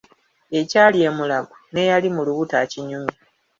"Ekyali 0.59 0.97
e 1.09 1.09
Mulago, 1.17 1.53
n'eyali 1.71 2.07
mu 2.15 2.21
lubuto 2.27 2.55
akinyumya." 2.63 3.17